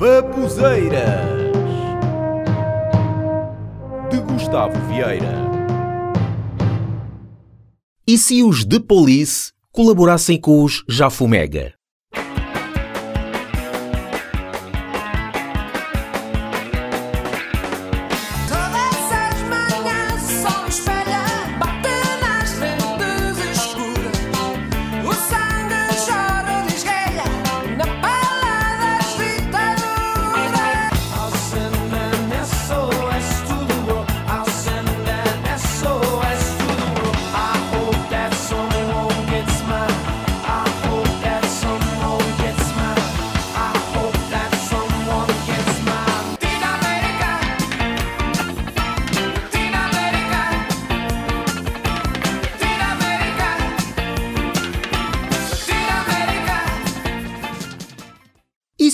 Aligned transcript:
Babuzeiras 0.00 1.28
de 4.10 4.18
Gustavo 4.22 4.72
Vieira. 4.88 5.34
E 8.06 8.16
se 8.16 8.42
os 8.42 8.64
The 8.64 8.80
Police 8.80 9.52
colaborassem 9.70 10.40
com 10.40 10.64
os 10.64 10.82
Jafumega? 10.88 11.74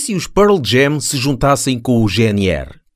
Se 0.07 0.15
os 0.15 0.25
Pearl 0.25 0.61
Jam 0.63 1.01
se 1.01 1.17
juntassem 1.17 1.77
com 1.77 2.01
o 2.01 2.07
GNR? 2.07 2.86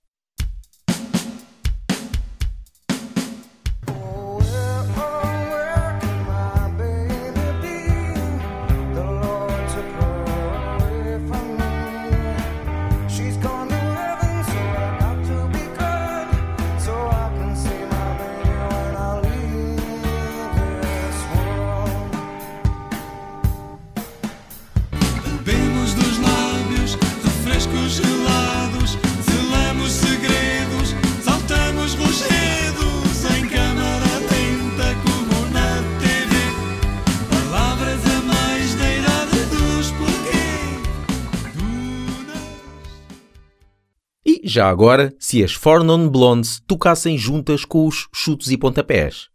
Já 44.52 44.70
agora, 44.70 45.14
se 45.18 45.44
as 45.44 45.54
Four 45.54 45.84
Non 45.84 46.10
Blondes 46.10 46.62
tocassem 46.68 47.18
juntas 47.18 47.64
com 47.66 47.88
os 47.88 48.08
Chutos 48.14 48.52
e 48.52 48.58
Pontapés? 48.58 49.30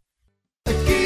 Aqui 0.67 0.96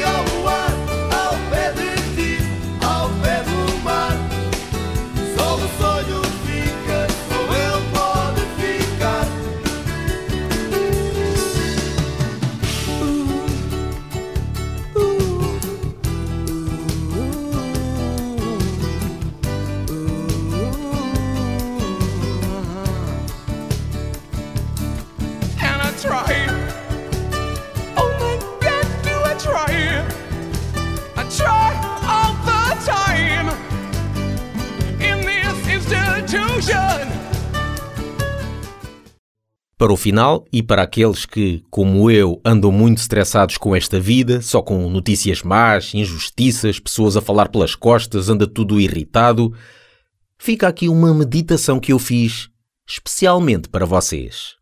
Para 39.82 39.92
o 39.92 39.96
final, 39.96 40.44
e 40.52 40.62
para 40.62 40.82
aqueles 40.82 41.26
que, 41.26 41.64
como 41.68 42.08
eu, 42.08 42.40
andam 42.44 42.70
muito 42.70 42.98
estressados 42.98 43.56
com 43.56 43.74
esta 43.74 43.98
vida, 43.98 44.40
só 44.40 44.62
com 44.62 44.88
notícias 44.88 45.42
más, 45.42 45.92
injustiças, 45.92 46.78
pessoas 46.78 47.16
a 47.16 47.20
falar 47.20 47.48
pelas 47.48 47.74
costas, 47.74 48.28
anda 48.28 48.46
tudo 48.46 48.80
irritado, 48.80 49.52
fica 50.38 50.68
aqui 50.68 50.88
uma 50.88 51.12
meditação 51.12 51.80
que 51.80 51.92
eu 51.92 51.98
fiz 51.98 52.48
especialmente 52.88 53.68
para 53.68 53.84
vocês. 53.84 54.54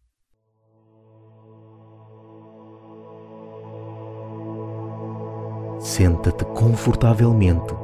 Senta-te 5.81 6.45
confortavelmente 6.47 7.75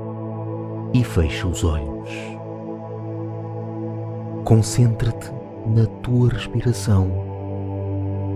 e 0.94 1.04
fecha 1.04 1.46
os 1.46 1.64
olhos. 1.64 2.35
Concentra-te 4.46 5.32
na 5.66 5.86
tua 6.04 6.28
respiração 6.28 7.10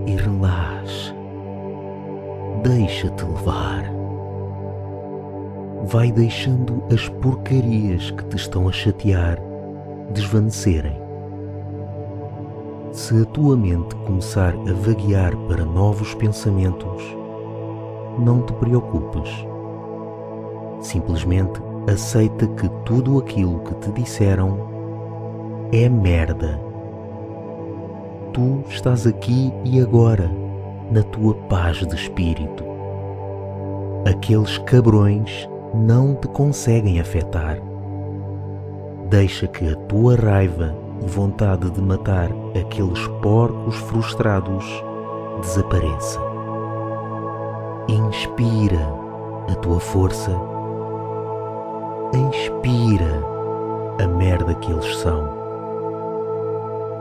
e 0.09 0.17
relaxa. 0.17 1.15
Deixa-te 2.65 3.25
levar. 3.25 3.85
Vai 5.85 6.11
deixando 6.11 6.83
as 6.93 7.09
porcarias 7.09 8.11
que 8.11 8.25
te 8.25 8.39
estão 8.39 8.69
a 8.69 8.73
chatear 8.73 9.39
desvanecerem. 10.13 11.01
Se 12.91 13.23
a 13.23 13.25
tua 13.27 13.57
mente 13.57 13.95
começar 13.95 14.53
a 14.53 14.73
vaguear 14.73 15.37
para 15.47 15.65
novos 15.65 16.13
pensamentos, 16.17 17.05
não 18.19 18.43
te 18.43 18.53
preocupes. 18.55 19.31
Simplesmente 20.81 21.63
aceita 21.89 22.49
que 22.49 22.69
tudo 22.85 23.17
aquilo 23.17 23.61
que 23.61 23.77
te 23.77 23.93
disseram 23.93 24.80
é 25.73 25.89
merda. 25.89 26.61
Tu 28.33 28.65
estás 28.69 29.07
aqui 29.07 29.53
e 29.65 29.81
agora, 29.81 30.31
na 30.91 31.03
tua 31.05 31.35
paz 31.49 31.79
de 31.87 31.95
espírito. 31.95 32.65
Aqueles 34.05 34.59
cabrões 34.59 35.49
não 35.73 36.17
te 36.17 36.27
conseguem 36.29 36.99
afetar. 37.01 37.59
Deixa 39.09 39.47
que 39.47 39.69
a 39.69 39.77
tua 39.77 40.17
raiva 40.17 40.75
e 41.03 41.07
vontade 41.07 41.71
de 41.71 41.81
matar 41.81 42.31
aqueles 42.61 43.07
porcos 43.23 43.77
frustrados 43.77 44.65
desapareça. 45.41 46.21
Inspira 47.89 48.93
a 49.49 49.55
tua 49.57 49.79
força. 49.79 50.33
Expira 52.33 53.23
a 54.03 54.07
merda 54.09 54.55
que 54.55 54.73
eles 54.73 54.97
são. 54.97 55.40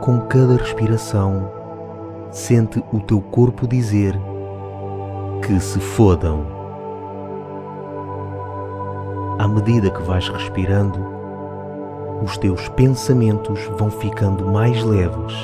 Com 0.00 0.18
cada 0.22 0.56
respiração, 0.56 1.50
sente 2.30 2.82
o 2.90 3.00
teu 3.00 3.20
corpo 3.20 3.68
dizer 3.68 4.18
que 5.44 5.60
se 5.60 5.78
fodam. 5.78 6.46
À 9.38 9.46
medida 9.46 9.90
que 9.90 10.00
vais 10.02 10.26
respirando, 10.26 10.98
os 12.24 12.38
teus 12.38 12.66
pensamentos 12.70 13.60
vão 13.76 13.90
ficando 13.90 14.46
mais 14.46 14.82
leves, 14.82 15.34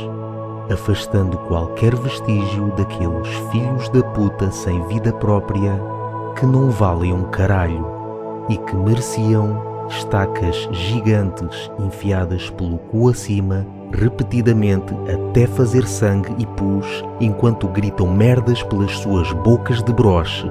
afastando 0.73 1.37
qualquer 1.49 1.95
vestígio 1.95 2.73
daqueles 2.79 3.29
filhos 3.53 3.91
da 3.91 4.03
puta 4.03 4.51
sem 4.51 4.83
vida 4.87 5.13
própria 5.13 5.79
que 6.35 6.47
não 6.47 6.71
valem 6.71 7.13
um 7.13 7.25
caralho 7.25 7.87
e 8.49 8.57
que 8.57 8.75
mereciam 8.75 9.87
estacas 9.91 10.67
gigantes 10.73 11.71
enfiadas 11.79 12.49
pelo 12.49 12.79
cu 12.79 13.11
acima 13.11 13.67
repetidamente 13.93 14.95
até 15.13 15.47
fazer 15.47 15.87
sangue 15.87 16.35
e 16.39 16.47
pus 16.47 17.05
enquanto 17.21 17.69
gritam 17.69 18.07
merdas 18.09 18.63
pelas 18.65 18.93
suas 18.99 19.33
bocas 19.33 19.83
de 19.83 19.93
broche. 19.93 20.51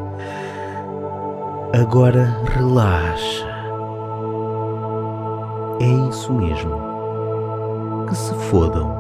Agora 1.74 2.38
relaxa. 2.54 3.46
É 5.80 6.10
isso 6.10 6.32
mesmo. 6.34 6.80
Que 8.08 8.16
se 8.16 8.34
fodam. 8.50 8.96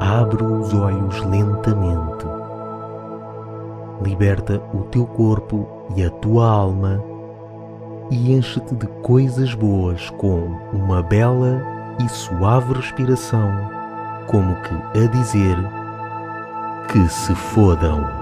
Abre 0.00 0.42
os 0.42 0.72
olhos 0.72 1.20
lentamente. 1.24 2.26
Liberta 4.02 4.62
o 4.72 4.82
teu 4.84 5.04
corpo 5.04 5.68
e 5.94 6.04
a 6.04 6.10
tua 6.10 6.48
alma 6.48 7.02
e 8.10 8.32
enche-te 8.32 8.74
de 8.74 8.86
coisas 9.02 9.52
boas 9.54 10.08
com 10.10 10.56
uma 10.72 11.02
bela 11.02 11.60
e 11.98 12.08
suave 12.08 12.74
respiração, 12.74 13.70
como 14.26 14.56
que 14.62 14.98
a 14.98 15.06
dizer 15.06 15.56
que 16.90 17.08
se 17.08 17.34
fodam. 17.34 18.17